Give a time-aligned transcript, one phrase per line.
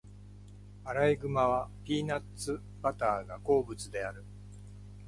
[0.83, 4.25] アライグマはピーナッツバターが好物である。